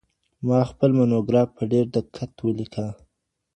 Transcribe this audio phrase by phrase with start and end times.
[0.47, 2.85] ما خپل مونوګراف په ډیر دقت ولیکه.